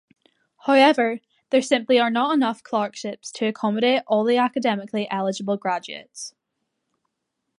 However, 0.65 1.19
there 1.51 1.61
simply 1.61 1.99
are 1.99 2.09
not 2.09 2.33
enough 2.33 2.63
clerkships 2.63 3.31
to 3.33 3.45
accommodate 3.45 4.01
all 4.07 4.23
the 4.23 4.35
academically 4.37 5.07
eligible 5.11 5.57
graduates. 5.57 6.33